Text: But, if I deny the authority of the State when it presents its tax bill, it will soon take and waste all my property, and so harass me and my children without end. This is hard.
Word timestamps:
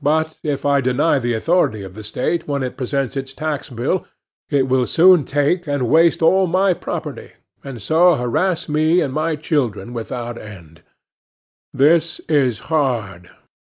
But, 0.00 0.40
if 0.42 0.66
I 0.66 0.80
deny 0.80 1.20
the 1.20 1.34
authority 1.34 1.82
of 1.82 1.94
the 1.94 2.02
State 2.02 2.48
when 2.48 2.64
it 2.64 2.76
presents 2.76 3.16
its 3.16 3.32
tax 3.32 3.70
bill, 3.70 4.04
it 4.50 4.66
will 4.66 4.86
soon 4.86 5.22
take 5.24 5.68
and 5.68 5.88
waste 5.88 6.20
all 6.20 6.48
my 6.48 6.74
property, 6.74 7.34
and 7.62 7.80
so 7.80 8.16
harass 8.16 8.68
me 8.68 9.00
and 9.00 9.14
my 9.14 9.36
children 9.36 9.92
without 9.92 10.36
end. 10.36 10.82
This 11.72 12.20
is 12.28 12.58
hard. 12.74 13.30